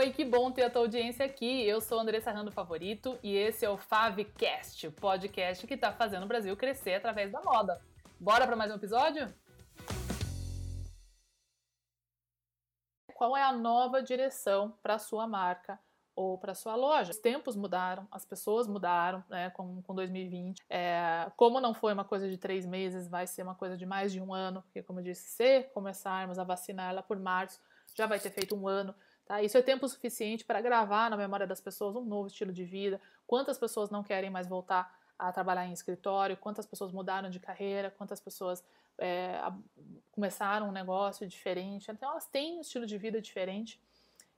oi, 0.00 0.12
que 0.12 0.24
bom 0.24 0.50
ter 0.50 0.62
a 0.62 0.70
tua 0.70 0.80
audiência 0.80 1.26
aqui. 1.26 1.62
Eu 1.62 1.78
sou 1.78 2.00
Andressa 2.00 2.32
Rando 2.32 2.50
Favorito 2.50 3.18
e 3.22 3.36
esse 3.36 3.66
é 3.66 3.68
o 3.68 3.76
Favcast, 3.76 4.86
o 4.86 4.92
podcast 4.92 5.66
que 5.66 5.74
está 5.74 5.92
fazendo 5.92 6.22
o 6.22 6.26
Brasil 6.26 6.56
crescer 6.56 6.94
através 6.94 7.30
da 7.30 7.42
moda. 7.42 7.78
Bora 8.18 8.46
para 8.46 8.56
mais 8.56 8.72
um 8.72 8.76
episódio? 8.76 9.30
Qual 13.12 13.36
é 13.36 13.42
a 13.42 13.52
nova 13.52 14.02
direção 14.02 14.72
para 14.82 14.98
sua 14.98 15.26
marca 15.26 15.78
ou 16.16 16.38
para 16.38 16.54
sua 16.54 16.74
loja? 16.76 17.10
Os 17.10 17.18
tempos 17.18 17.54
mudaram, 17.54 18.08
as 18.10 18.24
pessoas 18.24 18.66
mudaram, 18.66 19.22
né, 19.28 19.50
com, 19.50 19.82
com 19.82 19.94
2020. 19.94 20.62
É, 20.70 21.30
como 21.36 21.60
não 21.60 21.74
foi 21.74 21.92
uma 21.92 22.06
coisa 22.06 22.26
de 22.26 22.38
três 22.38 22.64
meses, 22.64 23.06
vai 23.06 23.26
ser 23.26 23.42
uma 23.42 23.54
coisa 23.54 23.76
de 23.76 23.84
mais 23.84 24.10
de 24.12 24.18
um 24.18 24.32
ano, 24.32 24.62
porque, 24.62 24.82
como 24.82 25.00
eu 25.00 25.04
disse, 25.04 25.28
se 25.28 25.64
começarmos 25.74 26.38
a 26.38 26.44
vacinar 26.44 26.88
ela 26.88 27.02
por 27.02 27.18
março, 27.18 27.60
já 27.94 28.06
vai 28.06 28.18
ter 28.18 28.30
feito 28.30 28.56
um 28.56 28.66
ano. 28.66 28.94
Tá? 29.30 29.40
Isso 29.40 29.56
é 29.56 29.62
tempo 29.62 29.86
suficiente 29.86 30.44
para 30.44 30.60
gravar 30.60 31.08
na 31.08 31.16
memória 31.16 31.46
das 31.46 31.60
pessoas 31.60 31.94
um 31.94 32.04
novo 32.04 32.26
estilo 32.26 32.52
de 32.52 32.64
vida. 32.64 33.00
Quantas 33.28 33.56
pessoas 33.56 33.88
não 33.88 34.02
querem 34.02 34.28
mais 34.28 34.48
voltar 34.48 34.92
a 35.16 35.30
trabalhar 35.30 35.64
em 35.66 35.72
escritório? 35.72 36.36
Quantas 36.36 36.66
pessoas 36.66 36.90
mudaram 36.90 37.30
de 37.30 37.38
carreira? 37.38 37.92
Quantas 37.96 38.18
pessoas 38.18 38.64
é, 38.98 39.40
começaram 40.10 40.68
um 40.68 40.72
negócio 40.72 41.28
diferente? 41.28 41.92
Então 41.92 42.10
elas 42.10 42.26
têm 42.26 42.58
um 42.58 42.60
estilo 42.60 42.84
de 42.84 42.98
vida 42.98 43.20
diferente 43.20 43.80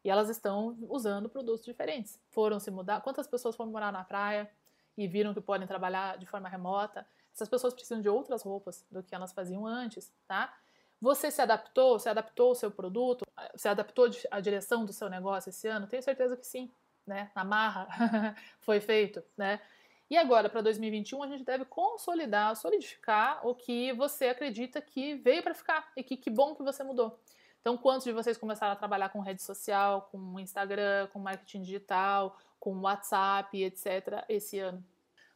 e 0.04 0.10
elas 0.10 0.28
estão 0.28 0.76
usando 0.90 1.26
produtos 1.26 1.64
diferentes. 1.64 2.20
Foram 2.28 2.60
se 2.60 2.70
mudar. 2.70 3.00
Quantas 3.00 3.26
pessoas 3.26 3.56
foram 3.56 3.70
morar 3.70 3.90
na 3.90 4.04
praia 4.04 4.46
e 4.94 5.08
viram 5.08 5.32
que 5.32 5.40
podem 5.40 5.66
trabalhar 5.66 6.18
de 6.18 6.26
forma 6.26 6.50
remota? 6.50 7.06
Essas 7.32 7.48
pessoas 7.48 7.72
precisam 7.72 8.02
de 8.02 8.10
outras 8.10 8.42
roupas 8.42 8.84
do 8.90 9.02
que 9.02 9.14
elas 9.14 9.32
faziam 9.32 9.66
antes, 9.66 10.12
tá? 10.28 10.54
Você 11.02 11.32
se 11.32 11.42
adaptou? 11.42 11.98
Você 11.98 12.08
adaptou 12.08 12.52
o 12.52 12.54
seu 12.54 12.70
produto? 12.70 13.26
Você 13.56 13.68
adaptou 13.68 14.08
a 14.30 14.38
direção 14.38 14.84
do 14.84 14.92
seu 14.92 15.10
negócio 15.10 15.50
esse 15.50 15.66
ano? 15.66 15.88
Tenho 15.88 16.00
certeza 16.00 16.36
que 16.36 16.46
sim, 16.46 16.70
né? 17.04 17.28
Na 17.34 17.42
marra 17.42 17.88
foi 18.60 18.78
feito, 18.78 19.20
né? 19.36 19.60
E 20.08 20.16
agora, 20.16 20.48
para 20.48 20.60
2021, 20.60 21.24
a 21.24 21.26
gente 21.26 21.42
deve 21.42 21.64
consolidar, 21.64 22.54
solidificar 22.54 23.44
o 23.44 23.52
que 23.52 23.92
você 23.94 24.26
acredita 24.26 24.80
que 24.80 25.16
veio 25.16 25.42
para 25.42 25.54
ficar 25.54 25.90
e 25.96 26.04
que 26.04 26.16
que 26.16 26.30
bom 26.30 26.54
que 26.54 26.62
você 26.62 26.84
mudou. 26.84 27.18
Então, 27.60 27.76
quantos 27.76 28.04
de 28.04 28.12
vocês 28.12 28.38
começaram 28.38 28.72
a 28.72 28.76
trabalhar 28.76 29.08
com 29.08 29.18
rede 29.18 29.42
social, 29.42 30.08
com 30.12 30.38
Instagram, 30.38 31.08
com 31.08 31.18
marketing 31.18 31.62
digital, 31.62 32.38
com 32.60 32.78
WhatsApp, 32.78 33.60
etc., 33.60 34.24
esse 34.28 34.60
ano? 34.60 34.84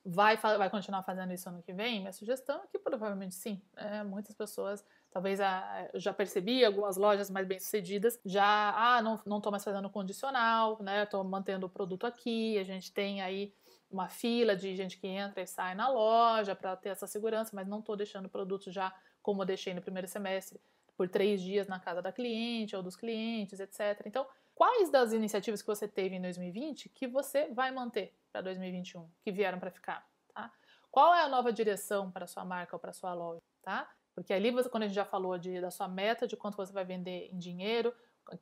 Vai, 0.08 0.36
vai 0.36 0.70
continuar 0.70 1.02
fazendo 1.02 1.32
isso 1.32 1.48
ano 1.48 1.62
que 1.62 1.72
vem? 1.72 2.00
Minha 2.00 2.12
sugestão 2.12 2.62
é 2.62 2.66
que 2.68 2.78
provavelmente 2.78 3.34
sim. 3.34 3.60
É, 3.76 4.04
muitas 4.04 4.34
pessoas 4.34 4.84
Talvez 5.16 5.40
a, 5.40 5.88
eu 5.94 5.98
já 5.98 6.12
percebi 6.12 6.62
algumas 6.62 6.98
lojas 6.98 7.30
mais 7.30 7.46
bem 7.46 7.58
sucedidas 7.58 8.20
já, 8.22 8.74
ah, 8.76 9.00
não, 9.00 9.18
não 9.24 9.40
mais 9.50 9.64
fazendo 9.64 9.88
condicional, 9.88 10.76
né? 10.82 11.06
Tô 11.06 11.24
mantendo 11.24 11.64
o 11.64 11.70
produto 11.70 12.06
aqui. 12.06 12.58
A 12.58 12.62
gente 12.62 12.92
tem 12.92 13.22
aí 13.22 13.50
uma 13.90 14.10
fila 14.10 14.54
de 14.54 14.76
gente 14.76 14.98
que 14.98 15.06
entra 15.06 15.40
e 15.40 15.46
sai 15.46 15.74
na 15.74 15.88
loja 15.88 16.54
para 16.54 16.76
ter 16.76 16.90
essa 16.90 17.06
segurança, 17.06 17.52
mas 17.54 17.66
não 17.66 17.78
estou 17.78 17.96
deixando 17.96 18.26
o 18.26 18.28
produto 18.28 18.70
já 18.70 18.94
como 19.22 19.40
eu 19.40 19.46
deixei 19.46 19.72
no 19.72 19.80
primeiro 19.80 20.06
semestre, 20.06 20.60
por 20.96 21.08
três 21.08 21.40
dias 21.40 21.66
na 21.66 21.78
casa 21.78 22.00
da 22.00 22.12
cliente 22.12 22.74
ou 22.74 22.82
dos 22.82 22.96
clientes, 22.96 23.60
etc. 23.60 24.02
Então, 24.06 24.26
quais 24.54 24.90
das 24.90 25.12
iniciativas 25.12 25.60
que 25.60 25.68
você 25.68 25.86
teve 25.86 26.16
em 26.16 26.22
2020 26.22 26.88
que 26.88 27.06
você 27.06 27.48
vai 27.52 27.70
manter 27.70 28.14
para 28.32 28.40
2021, 28.40 29.08
que 29.22 29.30
vieram 29.30 29.58
para 29.58 29.70
ficar? 29.70 30.06
Tá? 30.34 30.50
Qual 30.90 31.14
é 31.14 31.22
a 31.22 31.28
nova 31.28 31.52
direção 31.52 32.10
para 32.10 32.26
sua 32.26 32.44
marca 32.44 32.74
ou 32.74 32.80
para 32.80 32.92
sua 32.92 33.12
loja? 33.12 33.42
Tá? 33.62 33.90
Porque 34.14 34.32
ali, 34.32 34.50
você, 34.50 34.68
quando 34.68 34.84
a 34.84 34.86
gente 34.86 34.96
já 34.96 35.04
falou 35.04 35.36
de, 35.36 35.60
da 35.60 35.70
sua 35.70 35.86
meta, 35.86 36.26
de 36.26 36.36
quanto 36.36 36.56
você 36.56 36.72
vai 36.72 36.84
vender 36.84 37.28
em 37.30 37.38
dinheiro, 37.38 37.92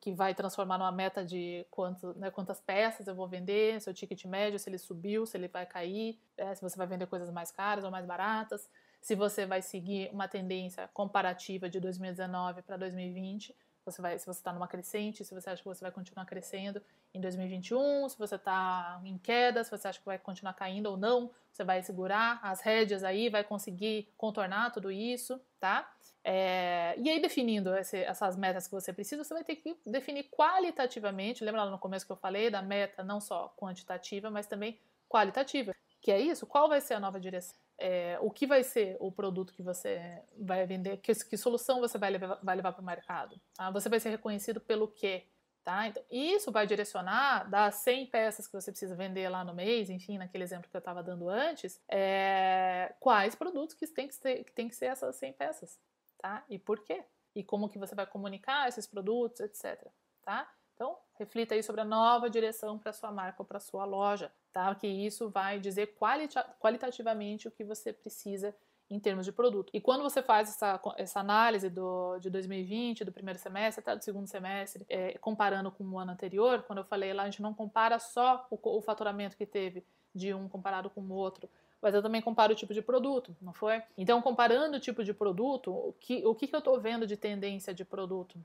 que 0.01 0.13
vai 0.13 0.35
transformar 0.35 0.79
numa 0.79 0.93
meta 0.93 1.25
de 1.25 1.67
quanto, 1.71 2.19
né, 2.19 2.31
quantas 2.31 2.61
peças 2.61 3.07
eu 3.07 3.15
vou 3.15 3.29
vender, 3.29 3.81
seu 3.81 3.93
ticket 3.93 4.25
médio, 4.25 4.59
se 4.59 4.71
ele 4.71 4.79
subiu, 4.79 5.27
se 5.27 5.37
ele 5.37 5.49
vai 5.49 5.67
cair, 5.67 6.19
é, 6.37 6.55
se 6.55 6.63
você 6.63 6.77
vai 6.77 6.87
vender 6.87 7.07
coisas 7.07 7.31
mais 7.31 7.51
caras 7.51 7.85
ou 7.85 7.91
mais 7.91 8.07
baratas, 8.07 8.71
se 9.05 9.15
você 9.15 9.45
vai 9.45 9.61
seguir 9.61 10.09
uma 10.15 10.27
tendência 10.27 10.89
comparativa 10.95 11.69
de 11.69 11.79
2019 11.79 12.63
para 12.63 12.79
2020, 12.79 13.55
você 13.85 14.01
vai, 14.01 14.19
se 14.19 14.25
você 14.25 14.39
está 14.41 14.51
numa 14.51 14.67
crescente, 14.67 15.23
se 15.23 15.35
você 15.35 15.51
acha 15.51 15.61
que 15.61 15.69
você 15.69 15.83
vai 15.83 15.93
continuar 15.93 16.25
crescendo 16.25 16.81
em 17.13 17.21
2021, 17.21 18.09
se 18.09 18.17
você 18.19 18.37
está 18.37 18.99
em 19.05 19.19
queda, 19.19 19.63
se 19.63 19.71
você 19.71 19.89
acha 19.89 19.99
que 19.99 20.07
vai 20.07 20.19
continuar 20.19 20.55
caindo 20.55 20.87
ou 20.87 20.97
não, 20.97 21.31
você 21.53 21.63
vai 21.63 21.83
segurar 21.83 22.41
as 22.43 22.63
rédeas 22.63 23.05
aí, 23.05 23.29
vai 23.29 23.45
conseguir 23.45 24.09
contornar 24.17 24.71
tudo 24.73 24.91
isso, 24.91 25.39
tá? 25.61 25.93
É, 26.25 26.95
e 26.97 27.11
aí, 27.11 27.21
definindo 27.21 27.77
esse, 27.77 27.99
essas 27.99 28.39
metas 28.39 28.67
que 28.67 28.73
você 28.73 28.91
precisa, 28.91 29.23
você 29.23 29.35
vai 29.35 29.45
ter 29.45 29.57
que 29.57 29.77
definir 29.85 30.31
qualitativamente. 30.31 31.45
Lembra 31.45 31.65
lá 31.65 31.71
no 31.71 31.79
começo 31.79 32.07
que 32.07 32.13
eu 32.13 32.17
falei 32.17 32.49
da 32.49 32.63
meta 32.63 33.05
não 33.05 33.21
só 33.21 33.53
quantitativa, 33.55 34.31
mas 34.31 34.47
também 34.47 34.81
qualitativa. 35.11 35.75
Que 36.01 36.11
é 36.11 36.19
isso? 36.19 36.47
Qual 36.47 36.71
vai 36.71 36.81
ser 36.81 36.95
a 36.95 37.01
nova 37.01 37.21
direção? 37.21 37.64
É, 37.79 38.19
o 38.21 38.31
que 38.31 38.47
vai 38.47 38.63
ser 38.63 38.97
o 39.01 39.11
produto 39.11 39.53
que 39.53 39.63
você 39.63 40.23
vai 40.39 40.65
vender, 40.67 40.97
que, 40.99 41.13
que 41.13 41.37
solução 41.37 41.81
você 41.81 41.99
vai 41.99 42.11
levar, 42.11 42.39
vai 42.43 42.57
levar 42.57 42.73
para 42.73 42.83
o 42.83 42.85
mercado. 42.85 43.41
Tá? 43.55 43.71
Você 43.71 43.89
vai 43.89 43.99
ser 43.99 44.11
reconhecido 44.11 44.61
pelo 44.61 44.89
quê? 44.89 45.27
Tá? 45.65 45.89
Então, 45.89 46.03
isso 46.11 46.53
vai 46.53 46.67
direcionar 46.67 47.49
das 47.49 47.77
100 47.77 48.07
peças 48.09 48.47
que 48.47 48.53
você 48.53 48.71
precisa 48.71 48.95
vender 48.95 49.31
lá 49.31 49.43
no 49.43 49.55
mês, 49.55 49.89
enfim, 49.89 50.19
naquele 50.19 50.45
exemplo 50.45 50.69
que 50.71 50.77
eu 50.77 50.79
estava 50.79 51.03
dando 51.03 51.29
antes, 51.29 51.83
é, 51.89 52.95
quais 53.01 53.35
produtos 53.35 53.75
que 53.75 53.87
tem 53.87 54.07
que, 54.07 54.15
ser, 54.15 54.45
que 54.45 54.53
tem 54.53 54.69
que 54.69 54.77
ser 54.77 54.87
essas 54.87 55.17
100 55.17 55.33
peças, 55.33 55.81
tá? 56.19 56.45
E 56.51 56.59
por 56.59 56.81
quê? 56.85 57.03
E 57.35 57.43
como 57.43 57.71
que 57.71 57.79
você 57.79 57.95
vai 57.95 58.07
comunicar 58.07 58.69
esses 58.69 58.87
produtos, 58.87 59.41
etc, 59.41 59.89
tá? 60.23 60.53
Então, 60.75 60.97
reflita 61.19 61.55
aí 61.55 61.63
sobre 61.63 61.81
a 61.81 61.85
nova 61.85 62.29
direção 62.29 62.79
para 62.79 62.93
sua 62.93 63.13
marca 63.13 63.43
ou 63.43 63.47
para 63.47 63.61
sua 63.61 63.85
loja, 63.85 64.33
tá? 64.53 64.75
Que 64.75 64.87
isso 64.87 65.31
vai 65.31 65.61
dizer 65.61 65.95
qualita 65.95 66.43
qualitativamente 66.59 67.47
o 67.47 67.51
que 67.51 67.65
você 67.65 67.93
precisa 67.93 68.55
em 68.91 68.99
termos 69.01 69.25
de 69.25 69.33
produto. 69.33 69.71
E 69.73 69.81
quando 69.81 70.03
você 70.03 70.23
faz 70.23 70.51
essa, 70.51 70.81
essa 70.97 71.21
análise 71.21 71.71
do, 71.71 72.19
de 72.19 72.29
2020, 72.29 73.05
do 73.05 73.13
primeiro 73.13 73.39
semestre 73.39 73.81
até 73.81 73.97
do 73.97 74.05
segundo 74.05 74.27
semestre, 74.27 74.85
é, 74.89 75.17
comparando 75.19 75.71
com 75.71 75.85
o 75.85 75.99
ano 75.99 76.13
anterior, 76.13 76.63
quando 76.63 76.81
eu 76.81 76.85
falei 76.85 77.13
lá, 77.13 77.23
a 77.23 77.27
gente 77.27 77.43
não 77.43 77.55
compara 77.55 77.99
só 77.99 78.47
o, 78.51 78.59
o 78.63 78.83
faturamento 78.83 79.37
que 79.37 79.47
teve 79.47 79.85
de 80.15 80.35
um 80.35 80.49
comparado 80.49 80.91
com 80.91 81.01
o 81.01 81.13
outro, 81.13 81.49
mas 81.81 81.95
eu 81.95 82.03
também 82.03 82.23
comparo 82.23 82.53
o 82.53 82.57
tipo 82.57 82.73
de 82.73 82.81
produto, 82.83 83.37
não 83.41 83.53
foi? 83.53 83.83
Então, 83.97 84.23
comparando 84.23 84.77
o 84.77 84.81
tipo 84.81 85.03
de 85.03 85.13
produto, 85.13 85.71
o 85.71 85.93
que, 85.99 86.25
o 86.25 86.35
que, 86.35 86.47
que 86.47 86.55
eu 86.55 86.61
estou 86.61 86.81
vendo 86.81 87.07
de 87.07 87.17
tendência 87.17 87.75
de 87.75 87.85
produto? 87.85 88.39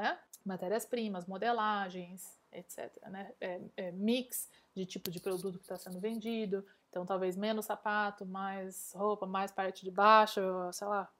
Né? 0.00 0.18
matérias-primas, 0.44 1.26
modelagens, 1.26 2.38
etc. 2.52 2.92
Né? 3.08 3.32
É, 3.40 3.60
é 3.76 3.92
mix 3.92 4.48
de 4.74 4.86
tipo 4.86 5.10
de 5.10 5.20
produto 5.20 5.58
que 5.58 5.64
está 5.64 5.76
sendo 5.76 5.98
vendido, 5.98 6.64
então 6.90 7.04
talvez 7.04 7.36
menos 7.36 7.66
sapato, 7.66 8.24
mais 8.24 8.92
roupa, 8.94 9.26
mais 9.26 9.50
parte 9.50 9.84
de 9.84 9.90
baixo, 9.90 10.40
sei 10.72 10.86
lá, 10.86 11.10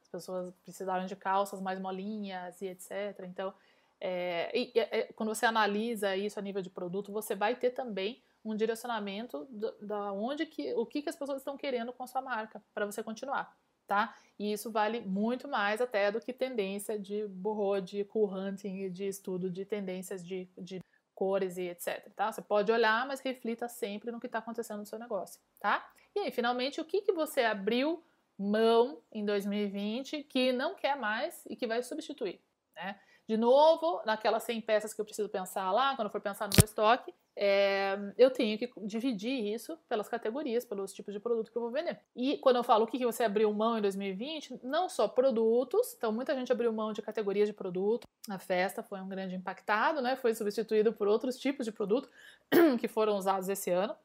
as 0.00 0.08
pessoas 0.08 0.54
precisaram 0.62 1.04
de 1.06 1.16
calças 1.16 1.60
mais 1.60 1.78
molinhas 1.78 2.60
e 2.62 2.66
etc. 2.66 3.24
Então, 3.24 3.52
é, 4.00 4.50
e, 4.56 4.72
é, 4.78 5.12
quando 5.12 5.34
você 5.34 5.44
analisa 5.44 6.16
isso 6.16 6.38
a 6.38 6.42
nível 6.42 6.62
de 6.62 6.70
produto, 6.70 7.12
você 7.12 7.34
vai 7.34 7.54
ter 7.56 7.70
também 7.70 8.22
um 8.44 8.56
direcionamento 8.56 9.46
da 9.80 10.12
onde 10.12 10.46
que 10.46 10.74
o 10.74 10.84
que, 10.84 11.02
que 11.02 11.08
as 11.08 11.16
pessoas 11.16 11.38
estão 11.38 11.56
querendo 11.56 11.92
com 11.92 12.02
a 12.02 12.06
sua 12.08 12.20
marca 12.20 12.62
para 12.74 12.86
você 12.86 13.02
continuar 13.02 13.56
tá? 13.92 14.16
E 14.38 14.50
isso 14.50 14.70
vale 14.70 15.02
muito 15.02 15.46
mais 15.46 15.82
até 15.82 16.10
do 16.10 16.18
que 16.18 16.32
tendência 16.32 16.98
de 16.98 17.26
burro, 17.28 17.78
de 17.78 18.04
cool 18.04 18.26
hunting 18.32 18.90
de 18.90 19.06
estudo 19.06 19.50
de 19.50 19.66
tendências 19.66 20.26
de, 20.26 20.48
de 20.56 20.80
cores 21.14 21.58
e 21.58 21.68
etc, 21.68 22.10
tá? 22.16 22.32
Você 22.32 22.40
pode 22.40 22.72
olhar, 22.72 23.06
mas 23.06 23.20
reflita 23.20 23.68
sempre 23.68 24.10
no 24.10 24.18
que 24.18 24.24
está 24.24 24.38
acontecendo 24.38 24.78
no 24.78 24.86
seu 24.86 24.98
negócio, 24.98 25.38
tá? 25.60 25.86
E 26.16 26.20
aí, 26.20 26.30
finalmente, 26.30 26.80
o 26.80 26.86
que, 26.86 27.02
que 27.02 27.12
você 27.12 27.42
abriu 27.42 28.02
mão 28.38 28.98
em 29.12 29.26
2020 29.26 30.22
que 30.24 30.52
não 30.52 30.74
quer 30.74 30.96
mais 30.96 31.44
e 31.44 31.54
que 31.54 31.66
vai 31.66 31.82
substituir, 31.82 32.40
né? 32.74 32.98
De 33.32 33.38
novo, 33.38 34.02
naquelas 34.04 34.42
100 34.42 34.60
peças 34.60 34.92
que 34.92 35.00
eu 35.00 35.06
preciso 35.06 35.26
pensar 35.26 35.72
lá, 35.72 35.96
quando 35.96 36.08
eu 36.08 36.12
for 36.12 36.20
pensar 36.20 36.46
no 36.46 36.52
meu 36.54 36.66
estoque, 36.66 37.14
é, 37.34 37.98
eu 38.18 38.30
tenho 38.30 38.58
que 38.58 38.70
dividir 38.82 39.54
isso 39.54 39.78
pelas 39.88 40.06
categorias, 40.06 40.66
pelos 40.66 40.92
tipos 40.92 41.14
de 41.14 41.18
produto 41.18 41.50
que 41.50 41.56
eu 41.56 41.62
vou 41.62 41.70
vender. 41.70 41.98
E 42.14 42.36
quando 42.36 42.56
eu 42.56 42.62
falo 42.62 42.84
o 42.84 42.86
que 42.86 43.02
você 43.06 43.24
abriu 43.24 43.50
mão 43.54 43.78
em 43.78 43.80
2020, 43.80 44.60
não 44.62 44.86
só 44.86 45.08
produtos, 45.08 45.94
então 45.96 46.12
muita 46.12 46.34
gente 46.34 46.52
abriu 46.52 46.70
mão 46.74 46.92
de 46.92 47.00
categorias 47.00 47.48
de 47.48 47.54
produto. 47.54 48.06
A 48.28 48.38
festa 48.38 48.82
foi 48.82 49.00
um 49.00 49.08
grande 49.08 49.34
impactado, 49.34 50.02
né? 50.02 50.14
Foi 50.14 50.34
substituído 50.34 50.92
por 50.92 51.08
outros 51.08 51.38
tipos 51.38 51.64
de 51.64 51.72
produto 51.72 52.10
que 52.78 52.86
foram 52.86 53.16
usados 53.16 53.48
esse 53.48 53.70
ano. 53.70 53.96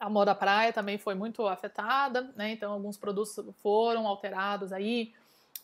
A 0.00 0.10
moda 0.10 0.34
praia 0.34 0.72
também 0.72 0.98
foi 0.98 1.14
muito 1.14 1.46
afetada, 1.46 2.32
né? 2.34 2.50
Então 2.50 2.72
alguns 2.72 2.98
produtos 2.98 3.36
foram 3.62 4.08
alterados 4.08 4.72
aí 4.72 5.14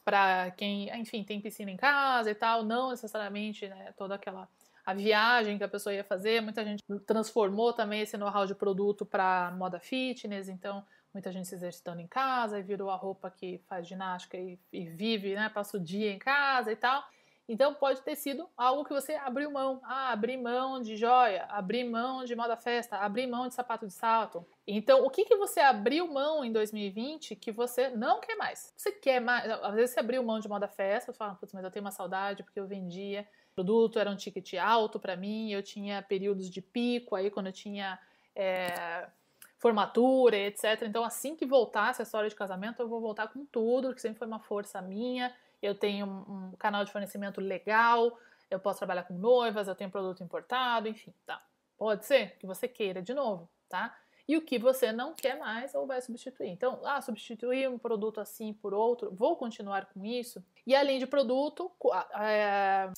para 0.04 0.50
quem, 0.52 0.88
enfim, 0.98 1.22
tem 1.22 1.40
piscina 1.40 1.70
em 1.70 1.76
casa 1.76 2.30
e 2.30 2.34
tal, 2.34 2.64
não 2.64 2.90
necessariamente 2.90 3.68
né, 3.68 3.92
toda 3.96 4.14
aquela 4.14 4.48
a 4.88 4.94
viagem 4.94 5.58
que 5.58 5.64
a 5.64 5.68
pessoa 5.68 5.92
ia 5.92 6.02
fazer. 6.02 6.40
Muita 6.40 6.64
gente 6.64 6.82
transformou 7.06 7.74
também 7.74 8.00
esse 8.00 8.16
know-how 8.16 8.46
de 8.46 8.54
produto 8.54 9.04
para 9.04 9.50
moda 9.50 9.78
fitness, 9.78 10.48
então 10.48 10.82
muita 11.12 11.30
gente 11.30 11.46
se 11.46 11.54
exercitando 11.54 12.00
em 12.00 12.06
casa 12.06 12.58
e 12.58 12.62
virou 12.62 12.88
a 12.88 12.96
roupa 12.96 13.30
que 13.30 13.58
faz 13.68 13.86
ginástica 13.86 14.38
e, 14.38 14.58
e 14.72 14.86
vive, 14.86 15.34
né, 15.34 15.50
passa 15.50 15.76
o 15.76 15.80
dia 15.80 16.10
em 16.10 16.18
casa 16.18 16.72
e 16.72 16.76
tal. 16.76 17.04
Então 17.48 17.72
pode 17.72 18.02
ter 18.02 18.14
sido 18.14 18.46
algo 18.54 18.84
que 18.84 18.92
você 18.92 19.14
abriu 19.14 19.50
mão. 19.50 19.80
Ah, 19.82 20.12
abrir 20.12 20.36
mão 20.36 20.82
de 20.82 20.96
joia, 20.96 21.46
abrir 21.48 21.82
mão 21.82 22.24
de 22.24 22.36
moda 22.36 22.58
festa, 22.58 22.98
abrir 22.98 23.26
mão 23.26 23.48
de 23.48 23.54
sapato 23.54 23.86
de 23.86 23.92
salto. 23.92 24.44
Então, 24.66 25.02
o 25.06 25.08
que, 25.08 25.24
que 25.24 25.34
você 25.34 25.60
abriu 25.60 26.06
mão 26.06 26.44
em 26.44 26.52
2020 26.52 27.34
que 27.34 27.50
você 27.50 27.88
não 27.88 28.20
quer 28.20 28.36
mais? 28.36 28.70
Você 28.76 28.92
quer 28.92 29.18
mais? 29.18 29.50
Às 29.50 29.74
vezes 29.74 29.90
você 29.92 30.00
abriu 30.00 30.22
mão 30.22 30.38
de 30.38 30.48
moda 30.48 30.68
festa, 30.68 31.10
você 31.10 31.16
fala, 31.16 31.36
putz, 31.36 31.54
mas 31.54 31.64
eu 31.64 31.70
tenho 31.70 31.84
uma 31.84 31.90
saudade 31.90 32.42
porque 32.42 32.60
eu 32.60 32.66
vendia 32.66 33.26
produto, 33.54 33.98
era 33.98 34.10
um 34.10 34.16
ticket 34.16 34.54
alto 34.54 35.00
para 35.00 35.16
mim, 35.16 35.50
eu 35.50 35.62
tinha 35.62 36.02
períodos 36.02 36.50
de 36.50 36.60
pico 36.60 37.16
aí 37.16 37.30
quando 37.30 37.46
eu 37.46 37.52
tinha 37.52 37.98
é, 38.36 39.08
formatura, 39.56 40.36
etc. 40.36 40.82
Então, 40.82 41.02
assim 41.02 41.34
que 41.34 41.46
voltasse 41.46 42.02
a 42.02 42.04
história 42.04 42.28
de 42.28 42.36
casamento, 42.36 42.80
eu 42.80 42.88
vou 42.88 43.00
voltar 43.00 43.28
com 43.28 43.44
tudo, 43.46 43.94
que 43.94 44.02
sempre 44.02 44.18
foi 44.18 44.28
uma 44.28 44.38
força 44.38 44.82
minha 44.82 45.34
eu 45.62 45.74
tenho 45.74 46.06
um, 46.06 46.52
canal 46.58 46.84
de 46.84 46.92
fornecimento 46.92 47.40
legal, 47.40 48.18
eu 48.50 48.58
posso 48.58 48.78
trabalhar 48.78 49.04
com 49.04 49.14
noivas, 49.14 49.68
eu 49.68 49.74
tenho 49.74 49.90
produto 49.90 50.22
importado, 50.22 50.88
enfim, 50.88 51.12
tá. 51.26 51.42
Pode 51.76 52.06
ser 52.06 52.36
que 52.38 52.46
você 52.46 52.66
queira 52.66 53.02
de 53.02 53.14
novo, 53.14 53.48
tá? 53.68 53.96
E 54.26 54.36
o 54.36 54.42
que 54.42 54.58
você 54.58 54.92
não 54.92 55.14
quer 55.14 55.38
mais 55.38 55.74
ou 55.74 55.86
vai 55.86 56.02
substituir. 56.02 56.50
Então, 56.50 56.80
ah, 56.84 57.00
substituir 57.00 57.68
um 57.68 57.78
produto 57.78 58.20
assim 58.20 58.52
por 58.52 58.74
outro, 58.74 59.10
vou 59.10 59.36
continuar 59.36 59.86
com 59.86 60.04
isso. 60.04 60.44
E 60.66 60.74
além 60.74 60.98
de 60.98 61.06
produto, 61.06 61.72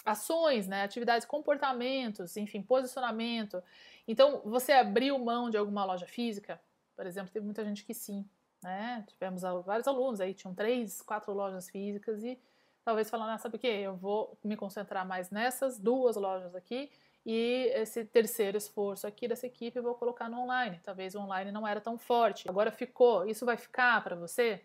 ações, 0.04 0.66
né, 0.66 0.82
atividades, 0.82 1.24
comportamentos, 1.24 2.36
enfim, 2.36 2.60
posicionamento. 2.60 3.62
Então, 4.08 4.42
você 4.44 4.72
abriu 4.72 5.16
mão 5.20 5.48
de 5.48 5.56
alguma 5.56 5.84
loja 5.84 6.06
física? 6.06 6.60
Por 6.96 7.06
exemplo, 7.06 7.30
teve 7.32 7.44
muita 7.44 7.64
gente 7.64 7.84
que 7.84 7.94
sim, 7.94 8.28
né? 8.62 9.04
Tivemos 9.08 9.42
vários 9.64 9.88
alunos 9.88 10.20
aí, 10.20 10.34
tinham 10.34 10.54
três, 10.54 11.02
quatro 11.02 11.32
lojas 11.32 11.68
físicas 11.68 12.22
e 12.22 12.38
talvez 12.84 13.08
falando, 13.08 13.30
ah, 13.30 13.38
sabe 13.38 13.56
o 13.56 13.58
que? 13.58 13.66
Eu 13.66 13.96
vou 13.96 14.38
me 14.44 14.56
concentrar 14.56 15.06
mais 15.06 15.30
nessas 15.30 15.78
duas 15.78 16.16
lojas 16.16 16.54
aqui 16.54 16.90
e 17.24 17.70
esse 17.74 18.04
terceiro 18.04 18.56
esforço 18.56 19.06
aqui 19.06 19.28
dessa 19.28 19.46
equipe 19.46 19.78
eu 19.78 19.82
vou 19.82 19.94
colocar 19.94 20.28
no 20.28 20.40
online. 20.40 20.80
Talvez 20.82 21.14
o 21.14 21.20
online 21.20 21.52
não 21.52 21.66
era 21.66 21.80
tão 21.80 21.98
forte. 21.98 22.48
Agora 22.48 22.70
ficou. 22.70 23.26
Isso 23.28 23.44
vai 23.44 23.56
ficar 23.56 24.02
para 24.02 24.16
você? 24.16 24.64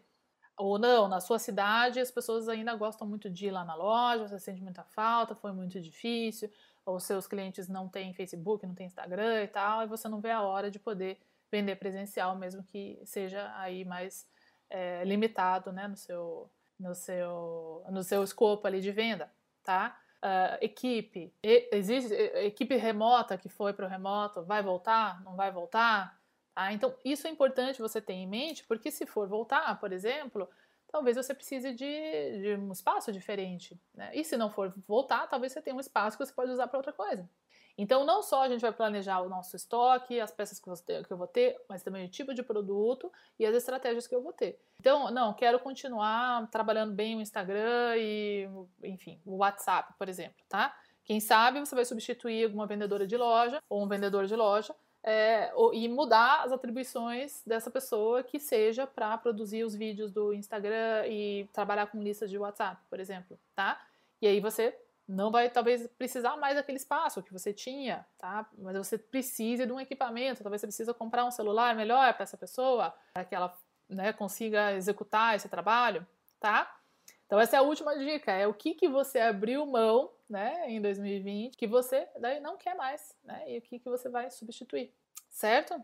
Ou 0.57 0.79
não, 0.79 1.07
na 1.09 1.19
sua 1.19 1.37
cidade 1.37 1.99
as 1.99 2.09
pessoas 2.09 2.47
ainda 2.47 2.73
gostam 2.75 3.05
muito 3.07 3.29
de 3.29 3.47
ir 3.47 3.51
lá 3.51 3.65
na 3.65 3.75
loja, 3.75 4.27
você 4.27 4.39
sente 4.39 4.61
muita 4.61 4.83
falta, 4.83 5.35
foi 5.35 5.51
muito 5.51 5.81
difícil, 5.81 6.49
ou 6.85 6.97
seus 6.97 7.27
clientes 7.27 7.67
não 7.67 7.89
têm 7.89 8.13
Facebook, 8.13 8.65
não 8.65 8.73
têm 8.73 8.87
Instagram 8.87 9.43
e 9.43 9.47
tal, 9.49 9.83
e 9.83 9.87
você 9.87 10.07
não 10.07 10.21
vê 10.21 10.31
a 10.31 10.41
hora 10.41 10.71
de 10.71 10.79
poder 10.79 11.19
vender 11.51 11.75
presencial, 11.75 12.35
mesmo 12.35 12.63
que 12.63 12.99
seja 13.05 13.51
aí 13.57 13.85
mais 13.85 14.27
é, 14.69 15.03
limitado 15.03 15.71
né, 15.71 15.87
no 15.87 15.95
seu, 15.95 16.49
no 16.79 16.95
seu, 16.95 17.85
no 17.89 18.03
seu 18.03 18.23
escopo 18.23 18.67
ali 18.67 18.81
de 18.81 18.91
venda, 18.91 19.31
tá? 19.63 19.99
Uh, 20.23 20.57
equipe, 20.59 21.31
e, 21.43 21.69
existe 21.71 22.11
equipe 22.13 22.75
remota 22.77 23.37
que 23.37 23.47
foi 23.47 23.73
para 23.73 23.85
o 23.85 23.89
remoto, 23.89 24.43
vai 24.43 24.63
voltar, 24.63 25.23
não 25.23 25.35
vai 25.35 25.51
voltar? 25.51 26.19
Tá? 26.55 26.73
Então, 26.73 26.95
isso 27.03 27.27
é 27.27 27.29
importante 27.29 27.81
você 27.81 28.01
ter 28.01 28.13
em 28.13 28.25
mente, 28.25 28.63
porque 28.63 28.89
se 28.89 29.05
for 29.05 29.27
voltar, 29.27 29.79
por 29.79 29.91
exemplo, 29.91 30.49
talvez 30.87 31.17
você 31.17 31.33
precise 31.33 31.73
de, 31.73 32.41
de 32.41 32.55
um 32.55 32.71
espaço 32.71 33.11
diferente. 33.11 33.79
Né? 33.93 34.11
E 34.15 34.23
se 34.23 34.37
não 34.37 34.49
for 34.49 34.73
voltar, 34.87 35.27
talvez 35.27 35.51
você 35.51 35.61
tenha 35.61 35.75
um 35.75 35.79
espaço 35.79 36.17
que 36.17 36.25
você 36.25 36.33
pode 36.33 36.51
usar 36.51 36.67
para 36.67 36.79
outra 36.79 36.93
coisa. 36.93 37.29
Então, 37.77 38.05
não 38.05 38.21
só 38.21 38.43
a 38.43 38.49
gente 38.49 38.61
vai 38.61 38.71
planejar 38.71 39.21
o 39.21 39.29
nosso 39.29 39.55
estoque, 39.55 40.19
as 40.19 40.31
peças 40.31 40.59
que, 40.59 40.67
você, 40.67 41.03
que 41.03 41.11
eu 41.11 41.17
vou 41.17 41.27
ter, 41.27 41.59
mas 41.67 41.83
também 41.83 42.05
o 42.05 42.09
tipo 42.09 42.33
de 42.33 42.41
produto 42.41 43.11
e 43.37 43.45
as 43.45 43.53
estratégias 43.53 44.07
que 44.07 44.15
eu 44.15 44.21
vou 44.21 44.31
ter. 44.31 44.59
Então, 44.79 45.11
não, 45.11 45.33
quero 45.33 45.59
continuar 45.59 46.49
trabalhando 46.49 46.93
bem 46.93 47.17
o 47.17 47.21
Instagram 47.21 47.95
e, 47.97 48.47
enfim, 48.83 49.19
o 49.25 49.37
WhatsApp, 49.37 49.93
por 49.97 50.07
exemplo, 50.07 50.37
tá? 50.47 50.73
Quem 51.03 51.19
sabe 51.19 51.59
você 51.59 51.75
vai 51.75 51.85
substituir 51.85 52.45
alguma 52.45 52.65
vendedora 52.65 53.05
de 53.05 53.17
loja 53.17 53.59
ou 53.69 53.83
um 53.83 53.87
vendedor 53.87 54.25
de 54.25 54.35
loja 54.35 54.73
é, 55.03 55.51
e 55.73 55.87
mudar 55.87 56.43
as 56.43 56.51
atribuições 56.51 57.43
dessa 57.45 57.69
pessoa 57.69 58.23
que 58.23 58.39
seja 58.39 58.87
para 58.87 59.15
produzir 59.19 59.63
os 59.63 59.75
vídeos 59.75 60.11
do 60.11 60.33
Instagram 60.33 61.05
e 61.07 61.47
trabalhar 61.53 61.87
com 61.87 62.01
listas 62.01 62.29
de 62.31 62.39
WhatsApp, 62.39 62.81
por 62.89 62.99
exemplo, 62.99 63.37
tá? 63.53 63.79
E 64.19 64.25
aí 64.25 64.39
você 64.39 64.75
não 65.07 65.29
vai 65.31 65.49
talvez 65.49 65.87
precisar 65.97 66.35
mais 66.37 66.55
daquele 66.55 66.77
espaço 66.77 67.21
que 67.21 67.31
você 67.31 67.53
tinha, 67.53 68.05
tá? 68.17 68.49
Mas 68.57 68.75
você 68.75 68.97
precisa 68.97 69.65
de 69.65 69.71
um 69.71 69.79
equipamento, 69.79 70.41
talvez 70.41 70.61
você 70.61 70.67
precisa 70.67 70.93
comprar 70.93 71.25
um 71.25 71.31
celular 71.31 71.75
melhor 71.75 72.13
para 72.13 72.23
essa 72.23 72.37
pessoa, 72.37 72.93
para 73.13 73.23
que 73.23 73.35
ela 73.35 73.55
né, 73.87 74.11
consiga 74.13 74.73
executar 74.73 75.35
esse 75.35 75.47
trabalho, 75.47 76.05
tá? 76.39 76.79
Então 77.25 77.39
essa 77.39 77.55
é 77.55 77.59
a 77.59 77.63
última 77.63 77.97
dica, 77.97 78.31
é 78.31 78.47
o 78.47 78.53
que, 78.53 78.73
que 78.73 78.87
você 78.87 79.19
abriu 79.19 79.65
mão, 79.65 80.11
né, 80.27 80.69
em 80.69 80.81
2020, 80.81 81.55
que 81.55 81.67
você 81.67 82.07
daí 82.19 82.39
não 82.39 82.57
quer 82.57 82.75
mais, 82.75 83.15
né? 83.23 83.43
E 83.47 83.59
o 83.59 83.61
que, 83.61 83.79
que 83.79 83.89
você 83.89 84.09
vai 84.09 84.31
substituir, 84.31 84.91
certo? 85.29 85.79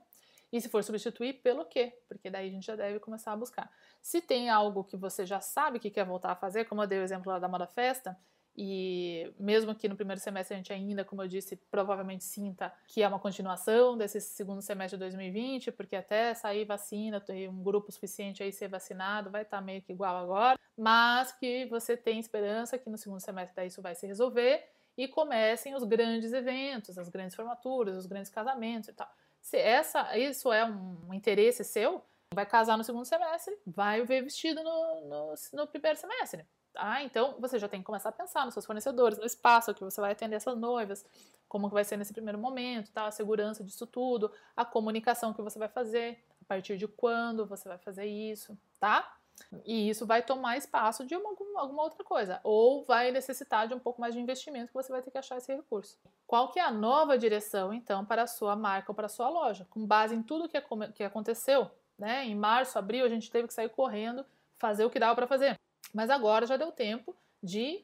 E 0.51 0.59
se 0.59 0.67
for 0.67 0.83
substituir, 0.83 1.33
pelo 1.41 1.63
quê? 1.63 1.97
Porque 2.07 2.29
daí 2.29 2.49
a 2.49 2.51
gente 2.51 2.65
já 2.65 2.75
deve 2.75 2.99
começar 2.99 3.31
a 3.31 3.37
buscar. 3.37 3.71
Se 4.01 4.19
tem 4.19 4.49
algo 4.49 4.83
que 4.83 4.97
você 4.97 5.25
já 5.25 5.39
sabe 5.39 5.79
que 5.79 5.89
quer 5.89 6.03
voltar 6.03 6.31
a 6.31 6.35
fazer, 6.35 6.65
como 6.65 6.81
eu 6.83 6.87
dei 6.87 6.99
o 6.99 7.03
exemplo 7.03 7.31
lá 7.31 7.39
da 7.39 7.47
moda 7.47 7.67
festa, 7.67 8.17
e 8.55 9.33
mesmo 9.39 9.73
que 9.73 9.87
no 9.87 9.95
primeiro 9.95 10.19
semestre 10.19 10.53
a 10.53 10.57
gente 10.57 10.73
ainda, 10.73 11.05
como 11.05 11.21
eu 11.23 11.27
disse, 11.27 11.55
provavelmente 11.69 12.23
sinta 12.23 12.73
que 12.87 13.01
é 13.01 13.07
uma 13.07 13.19
continuação 13.19 13.97
desse 13.97 14.19
segundo 14.19 14.61
semestre 14.61 14.97
de 14.97 15.05
2020, 15.05 15.71
porque 15.71 15.95
até 15.95 16.33
sair 16.33 16.65
vacina, 16.65 17.21
ter 17.21 17.49
um 17.49 17.63
grupo 17.63 17.91
suficiente 17.91 18.43
aí 18.43 18.51
ser 18.51 18.67
vacinado, 18.67 19.29
vai 19.29 19.43
estar 19.43 19.57
tá 19.57 19.63
meio 19.63 19.81
que 19.81 19.93
igual 19.93 20.17
agora, 20.17 20.59
mas 20.77 21.31
que 21.31 21.65
você 21.67 21.95
tem 21.95 22.19
esperança 22.19 22.77
que 22.77 22.89
no 22.89 22.97
segundo 22.97 23.19
semestre 23.19 23.65
isso 23.65 23.81
vai 23.81 23.95
se 23.95 24.05
resolver 24.05 24.63
e 24.97 25.07
comecem 25.07 25.73
os 25.73 25.83
grandes 25.83 26.33
eventos, 26.33 26.97
as 26.97 27.07
grandes 27.07 27.35
formaturas, 27.35 27.95
os 27.95 28.05
grandes 28.05 28.29
casamentos 28.29 28.89
e 28.89 28.93
tal. 28.93 29.09
Se 29.41 29.57
essa, 29.57 30.17
isso 30.17 30.51
é 30.51 30.65
um 30.65 31.13
interesse 31.13 31.63
seu, 31.63 32.03
vai 32.33 32.45
casar 32.45 32.77
no 32.77 32.83
segundo 32.83 33.05
semestre, 33.05 33.57
vai 33.65 34.03
ver 34.03 34.23
vestido 34.23 34.61
no, 34.63 35.01
no, 35.07 35.33
no 35.53 35.67
primeiro 35.67 35.97
semestre. 35.97 36.45
Ah, 36.75 37.03
então 37.03 37.35
você 37.39 37.59
já 37.59 37.67
tem 37.67 37.79
que 37.81 37.85
começar 37.85 38.09
a 38.09 38.13
pensar 38.13 38.45
nos 38.45 38.53
seus 38.53 38.65
fornecedores, 38.65 39.17
no 39.17 39.25
espaço 39.25 39.73
que 39.73 39.83
você 39.83 39.99
vai 39.99 40.11
atender 40.11 40.35
essas 40.35 40.57
noivas, 40.57 41.05
como 41.47 41.67
que 41.67 41.73
vai 41.73 41.83
ser 41.83 41.97
nesse 41.97 42.13
primeiro 42.13 42.37
momento, 42.37 42.91
tá? 42.91 43.07
a 43.07 43.11
segurança 43.11 43.63
disso 43.63 43.85
tudo, 43.85 44.31
a 44.55 44.63
comunicação 44.63 45.33
que 45.33 45.41
você 45.41 45.59
vai 45.59 45.67
fazer, 45.67 46.23
a 46.41 46.45
partir 46.45 46.77
de 46.77 46.87
quando 46.87 47.45
você 47.45 47.67
vai 47.67 47.77
fazer 47.77 48.05
isso, 48.05 48.57
tá? 48.79 49.17
E 49.65 49.89
isso 49.89 50.05
vai 50.05 50.21
tomar 50.21 50.57
espaço 50.57 51.05
de 51.05 51.15
uma, 51.15 51.35
alguma 51.55 51.83
outra 51.83 52.03
coisa, 52.03 52.39
ou 52.43 52.83
vai 52.83 53.11
necessitar 53.11 53.67
de 53.67 53.73
um 53.73 53.79
pouco 53.79 53.99
mais 53.99 54.13
de 54.13 54.19
investimento 54.19 54.67
que 54.67 54.73
você 54.73 54.91
vai 54.91 55.01
ter 55.01 55.11
que 55.11 55.17
achar 55.17 55.37
esse 55.37 55.53
recurso. 55.53 55.97
Qual 56.27 56.51
que 56.51 56.59
é 56.59 56.63
a 56.63 56.71
nova 56.71 57.17
direção, 57.17 57.73
então, 57.73 58.05
para 58.05 58.23
a 58.23 58.27
sua 58.27 58.55
marca 58.55 58.91
ou 58.91 58.95
para 58.95 59.07
a 59.07 59.09
sua 59.09 59.29
loja? 59.29 59.67
Com 59.69 59.85
base 59.85 60.15
em 60.15 60.23
tudo 60.23 60.47
que, 60.47 60.61
que 60.93 61.03
aconteceu, 61.03 61.69
né? 61.97 62.25
Em 62.25 62.35
março, 62.35 62.77
abril, 62.77 63.05
a 63.05 63.09
gente 63.09 63.31
teve 63.31 63.47
que 63.47 63.53
sair 63.53 63.69
correndo, 63.69 64.25
fazer 64.57 64.85
o 64.85 64.89
que 64.89 64.99
dava 64.99 65.15
para 65.15 65.27
fazer. 65.27 65.59
Mas 65.93 66.09
agora 66.09 66.45
já 66.45 66.57
deu 66.57 66.71
tempo 66.71 67.15
de 67.41 67.83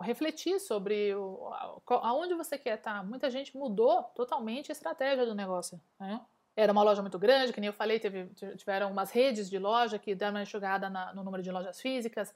refletir 0.00 0.58
sobre 0.60 1.14
o, 1.14 1.52
aonde 1.86 2.34
você 2.34 2.56
quer 2.56 2.78
estar. 2.78 3.04
Muita 3.04 3.30
gente 3.30 3.56
mudou 3.56 4.04
totalmente 4.14 4.70
a 4.70 4.74
estratégia 4.74 5.26
do 5.26 5.34
negócio. 5.34 5.80
Né? 5.98 6.20
Era 6.56 6.72
uma 6.72 6.82
loja 6.82 7.02
muito 7.02 7.18
grande, 7.18 7.52
que 7.52 7.60
nem 7.60 7.68
eu 7.68 7.74
falei, 7.74 7.98
teve, 7.98 8.26
tiveram 8.56 8.90
umas 8.90 9.10
redes 9.10 9.50
de 9.50 9.58
loja 9.58 9.98
que 9.98 10.14
deram 10.14 10.34
uma 10.34 10.42
enxugada 10.42 10.88
na, 10.88 11.14
no 11.14 11.22
número 11.22 11.42
de 11.42 11.50
lojas 11.50 11.80
físicas 11.80 12.34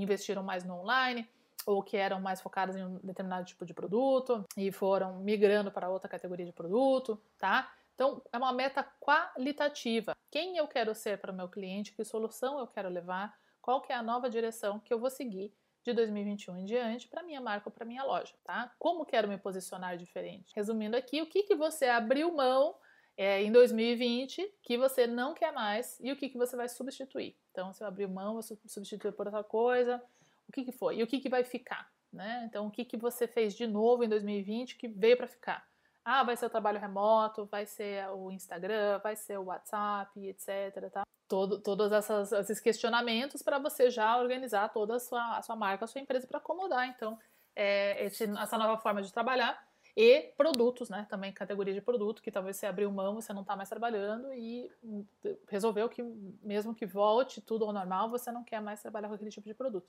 investiram 0.00 0.42
mais 0.42 0.64
no 0.64 0.74
online, 0.80 1.28
ou 1.66 1.82
que 1.82 1.96
eram 1.96 2.20
mais 2.20 2.40
focadas 2.40 2.76
em 2.76 2.84
um 2.84 2.98
determinado 3.02 3.44
tipo 3.44 3.64
de 3.64 3.74
produto 3.74 4.44
e 4.56 4.70
foram 4.70 5.18
migrando 5.20 5.70
para 5.70 5.88
outra 5.88 6.08
categoria 6.08 6.46
de 6.46 6.52
produto, 6.52 7.20
tá? 7.38 7.72
Então, 7.94 8.22
é 8.30 8.36
uma 8.36 8.52
meta 8.52 8.86
qualitativa. 9.00 10.14
Quem 10.30 10.56
eu 10.58 10.68
quero 10.68 10.94
ser 10.94 11.18
para 11.18 11.32
o 11.32 11.34
meu 11.34 11.48
cliente, 11.48 11.92
que 11.92 12.04
solução 12.04 12.58
eu 12.58 12.66
quero 12.66 12.88
levar, 12.88 13.36
qual 13.66 13.80
que 13.80 13.92
é 13.92 13.96
a 13.96 14.02
nova 14.02 14.30
direção 14.30 14.78
que 14.78 14.94
eu 14.94 14.98
vou 15.00 15.10
seguir 15.10 15.52
de 15.82 15.92
2021 15.92 16.58
em 16.58 16.64
diante 16.64 17.08
para 17.08 17.20
minha 17.20 17.40
marca 17.40 17.68
ou 17.68 17.72
para 17.72 17.84
minha 17.84 18.04
loja, 18.04 18.32
tá? 18.44 18.72
Como 18.78 19.04
quero 19.04 19.26
me 19.26 19.36
posicionar 19.36 19.96
diferente? 19.96 20.52
Resumindo 20.54 20.96
aqui, 20.96 21.20
o 21.20 21.26
que, 21.26 21.42
que 21.42 21.56
você 21.56 21.86
abriu 21.86 22.32
mão 22.32 22.76
é, 23.16 23.42
em 23.42 23.50
2020 23.50 24.54
que 24.62 24.78
você 24.78 25.08
não 25.08 25.34
quer 25.34 25.52
mais 25.52 25.98
e 26.00 26.12
o 26.12 26.16
que, 26.16 26.28
que 26.28 26.38
você 26.38 26.54
vai 26.54 26.68
substituir. 26.68 27.36
Então, 27.50 27.72
se 27.72 27.82
eu 27.82 27.88
abrir 27.88 28.06
mão, 28.06 28.34
vou 28.34 28.42
substituir 28.42 29.10
por 29.10 29.26
outra 29.26 29.42
coisa, 29.42 30.00
o 30.48 30.52
que, 30.52 30.62
que 30.62 30.70
foi? 30.70 30.98
E 30.98 31.02
o 31.02 31.06
que, 31.08 31.18
que 31.18 31.28
vai 31.28 31.42
ficar? 31.42 31.90
Né? 32.12 32.44
Então, 32.48 32.68
o 32.68 32.70
que, 32.70 32.84
que 32.84 32.96
você 32.96 33.26
fez 33.26 33.52
de 33.52 33.66
novo 33.66 34.04
em 34.04 34.08
2020 34.08 34.76
que 34.76 34.86
veio 34.86 35.16
para 35.16 35.26
ficar? 35.26 35.68
Ah, 36.04 36.22
vai 36.22 36.36
ser 36.36 36.46
o 36.46 36.50
trabalho 36.50 36.78
remoto, 36.78 37.46
vai 37.46 37.66
ser 37.66 38.08
o 38.10 38.30
Instagram, 38.30 39.00
vai 39.00 39.16
ser 39.16 39.40
o 39.40 39.46
WhatsApp, 39.46 40.24
etc. 40.24 40.88
Tá? 40.92 41.02
Todo, 41.28 41.60
todos 41.60 41.92
essas, 41.92 42.32
esses 42.32 42.60
questionamentos 42.60 43.42
para 43.42 43.58
você 43.58 43.90
já 43.90 44.16
organizar 44.18 44.68
toda 44.72 44.96
a 44.96 45.00
sua, 45.00 45.38
a 45.38 45.42
sua 45.42 45.56
marca, 45.56 45.84
a 45.84 45.88
sua 45.88 46.00
empresa 46.00 46.26
para 46.26 46.38
acomodar, 46.38 46.88
então, 46.88 47.18
é, 47.54 48.04
esse, 48.04 48.24
essa 48.24 48.58
nova 48.58 48.78
forma 48.78 49.02
de 49.02 49.12
trabalhar 49.12 49.66
e 49.96 50.32
produtos, 50.36 50.90
né? 50.90 51.06
Também 51.08 51.32
categoria 51.32 51.72
de 51.72 51.80
produto, 51.80 52.20
que 52.20 52.30
talvez 52.30 52.56
você 52.56 52.66
abriu 52.66 52.92
mão, 52.92 53.14
você 53.14 53.32
não 53.32 53.40
está 53.40 53.56
mais 53.56 53.68
trabalhando 53.68 54.32
e 54.34 54.70
resolveu 55.48 55.88
que, 55.88 56.02
mesmo 56.42 56.74
que 56.74 56.84
volte 56.84 57.40
tudo 57.40 57.64
ao 57.64 57.72
normal, 57.72 58.10
você 58.10 58.30
não 58.30 58.44
quer 58.44 58.60
mais 58.60 58.82
trabalhar 58.82 59.08
com 59.08 59.14
aquele 59.14 59.30
tipo 59.30 59.48
de 59.48 59.54
produto. 59.54 59.88